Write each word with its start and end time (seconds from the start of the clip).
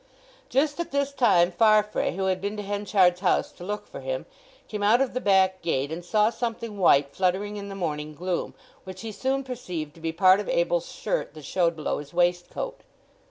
Just 0.49 0.79
at 0.79 0.89
this 0.91 1.11
time 1.11 1.51
Farfrae, 1.51 2.15
who 2.15 2.25
had 2.25 2.41
been 2.41 2.57
to 2.57 2.63
Henchard's 2.63 3.19
house 3.19 3.51
to 3.51 3.63
look 3.63 3.85
for 3.87 3.99
him, 3.99 4.25
came 4.67 4.81
out 4.81 4.99
of 4.99 5.13
the 5.13 5.21
back 5.21 5.61
gate, 5.61 5.91
and 5.91 6.03
saw 6.03 6.31
something 6.31 6.79
white 6.79 7.15
fluttering 7.15 7.55
in 7.55 7.69
the 7.69 7.75
morning 7.75 8.15
gloom, 8.15 8.55
which 8.83 9.01
he 9.01 9.11
soon 9.11 9.43
perceived 9.43 9.93
to 9.93 10.01
be 10.01 10.11
part 10.11 10.39
of 10.39 10.49
Abel's 10.49 10.91
shirt 10.91 11.35
that 11.35 11.45
showed 11.45 11.75
below 11.75 11.99
his 11.99 12.15
waistcoat. 12.15 12.79